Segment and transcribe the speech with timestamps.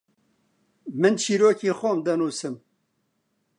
[1.01, 2.55] من چیرۆکی خۆم دەنووسم.